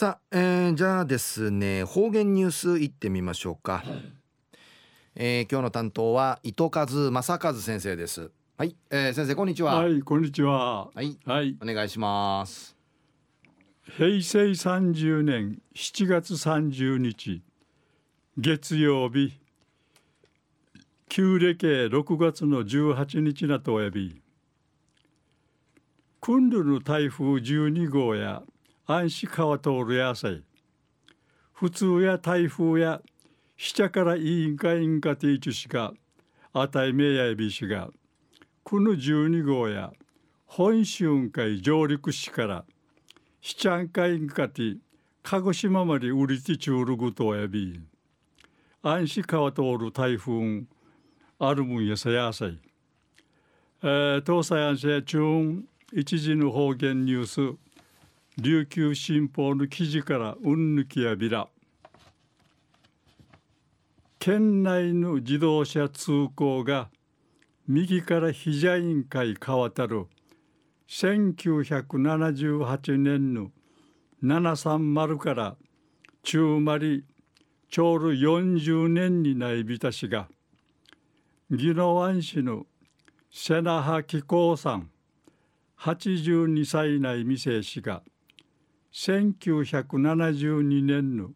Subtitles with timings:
[0.00, 3.84] さあ、えー、じゃあですね方言ニュースいってみましょうか、
[5.14, 8.30] えー、今日の担当は糸数正和先生です。
[8.56, 9.74] はい、えー、先生こんにちは。
[9.74, 10.86] はいこんにちは。
[10.86, 12.74] はい、はい、お願いします。
[13.98, 17.42] 平成三十年七月三十日
[18.38, 19.38] 月曜日
[21.10, 24.22] 旧暦六月の十八日なとおやび。
[26.22, 28.42] クンルの台風十二号や
[28.86, 30.42] 安市川通る野菜
[31.52, 33.00] 普通や台風や
[33.56, 35.92] 下から委員会委員かティーチュシが
[36.52, 37.90] あたいめやいびしが
[38.64, 39.92] この12号や
[40.46, 42.64] 本州会上陸しから
[43.40, 44.76] 七安会員かて
[45.22, 47.80] 鹿児島まで売りてちゅうるぐとやび
[48.82, 50.62] 安市川通る台風
[51.38, 52.58] あるもんやさやさい、
[53.82, 57.69] えー、東西安市中一時の方言ニュース。
[58.42, 61.48] 琉球新報の記事からうんぬきやびら。
[64.18, 66.88] 県内の自動車通行が
[67.68, 70.06] 右からヒジャイン会変わたる
[70.88, 73.50] 1978年の
[74.24, 75.56] 730から
[76.22, 77.04] 中まり
[77.68, 80.30] ちょうど40年にないびたしが
[81.50, 82.64] 宜野湾市の
[83.30, 84.88] 瀬那覇紀行さん
[85.78, 88.02] 82歳内未成氏が
[88.92, 91.30] 1972年の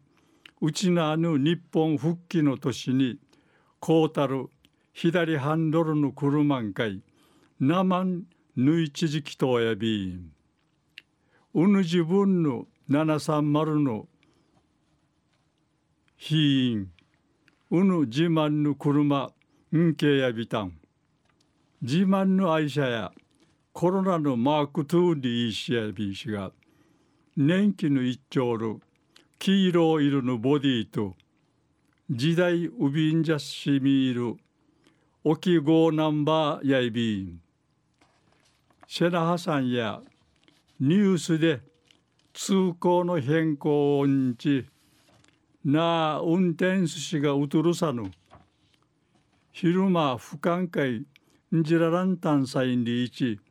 [0.61, 3.17] うちのあぬ日本復帰の年に
[3.79, 4.47] こうたる
[4.93, 7.01] 左ハンドルの車んかい
[7.59, 8.05] 生
[8.55, 10.19] ぬいちじきとやび
[11.53, 14.07] うぬ自分の730の
[16.17, 16.91] ひいん
[17.71, 19.31] うぬ自慢の車
[19.75, 20.77] んけやびたん。
[21.81, 23.11] 自慢の愛車や
[23.73, 26.51] コロナのマーク2にいしやびしが
[27.37, 28.79] 年季の一丁る
[29.39, 31.15] 黄色色のボディと
[32.09, 34.37] 時代ウビンジャシミール
[35.21, 37.41] 沖号ナンバーやいびん。
[38.87, 39.99] シェナハさんや
[40.79, 41.59] ニュースで
[42.31, 44.65] 通行の変更をんち
[45.65, 48.11] なあ運転手しがうとるさぬ
[49.51, 51.05] 昼間不寛解
[51.53, 53.41] んじららんたんさいんりいち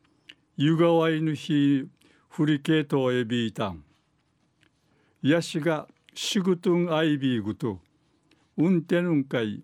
[0.57, 1.87] ゆがわいぬひ
[2.35, 3.81] フリケートエビータン。
[5.21, 7.79] ヤシがシグトンアイビーグト、
[8.57, 9.63] ウンテヌンカイ、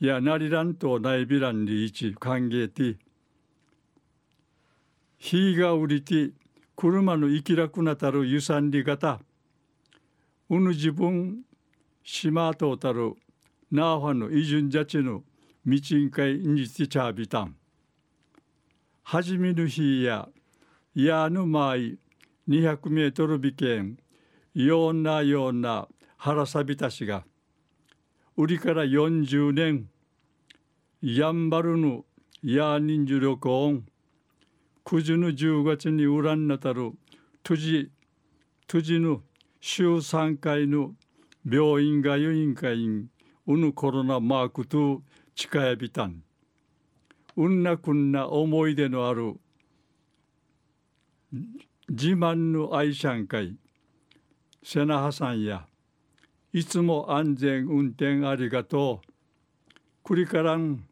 [0.00, 2.96] ヤナリラントナイビランリイチ、カンゲティ。
[5.16, 6.32] ヒーガウリティ、
[6.74, 9.20] クルマの生きらくなたるユサンリガタ、
[10.48, 11.42] ウヌジブン、
[12.02, 13.14] シマートータル、
[13.70, 15.22] ナーファのイジュンジャチヌ、
[15.64, 17.54] ミチンカイ、ニィチャービタン。
[19.04, 20.28] ハジミぬヒーや、
[20.94, 21.98] やぬまい
[22.48, 23.96] 200メートル美見
[24.54, 25.86] ようなような
[26.16, 27.24] 腹さびたしが
[28.36, 29.88] 売りから40年
[31.00, 32.02] やんばるぬ
[32.42, 33.82] や人数旅行
[34.82, 36.90] くじぬ10月にうらんなたる
[37.44, 37.90] とじ
[38.66, 39.20] とじぬ
[39.60, 40.92] 週3回の
[41.48, 43.08] 病院がゆいんかいん
[43.46, 45.02] うぬコロナマークと
[45.36, 46.22] 近やびたん。
[47.36, 49.36] うんなくんな思い出のある
[51.88, 53.56] 自慢の愛シャン会
[54.64, 55.64] 瀬那覇さんや
[56.52, 59.10] いつも安全運転ありがとう。
[60.02, 60.84] くりからん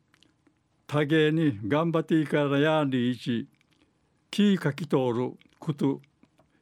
[0.87, 3.49] 多芸に頑張っていいからやんりいち
[4.31, 6.00] きかき通ること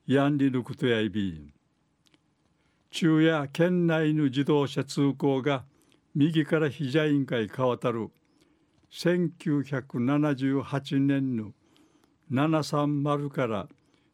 [0.07, 1.53] やんりぬことやいび
[2.91, 5.67] 中や県内の自動車通行が
[6.15, 8.09] 右から非社員会変わたる
[8.91, 11.53] 1978年の
[12.33, 13.69] 730から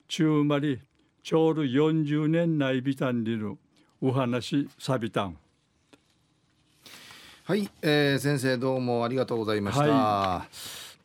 [0.08, 0.80] 中まり
[1.22, 3.58] ちょうど40年内ビタンリの
[4.00, 5.36] お話さびたん。
[7.44, 10.46] はい、えー、先生どうもありがとうございました、は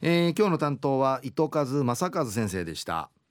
[0.02, 3.10] い、えー、今日の担当は糸数正和先生でした